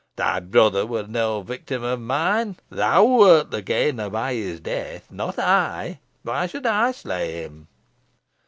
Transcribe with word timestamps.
Thy 0.15 0.39
brother 0.39 0.83
was 0.87 1.07
no 1.09 1.43
victim 1.43 1.83
of 1.83 1.99
mine. 2.01 2.57
Thou 2.71 3.05
wert 3.05 3.51
the 3.51 3.61
gainer 3.61 4.09
by 4.09 4.33
his 4.33 4.59
death, 4.59 5.05
not 5.11 5.37
I. 5.37 5.99
Why 6.23 6.47
should 6.47 6.65
I 6.65 6.91
slay 6.91 7.43
him?" 7.43 7.67